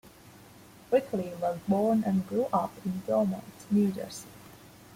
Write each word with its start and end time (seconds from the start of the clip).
Rickly 0.89 1.31
was 1.39 1.59
born 1.67 2.03
and 2.07 2.27
grew 2.27 2.45
up 2.51 2.71
in 2.83 3.01
Dumont, 3.05 3.43
New 3.69 3.91
Jersey. 3.91 4.27